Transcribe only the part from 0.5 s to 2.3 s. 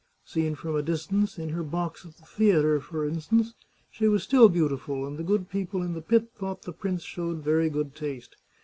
from a distance, in her box at the